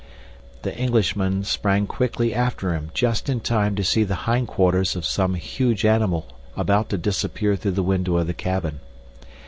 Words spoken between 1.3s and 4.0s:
sprang quickly after him just in time to